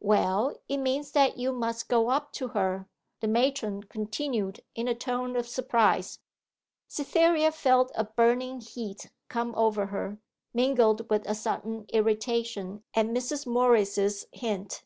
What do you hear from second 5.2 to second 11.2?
of surprise. Cytherea felt a burning heat come over her, mingled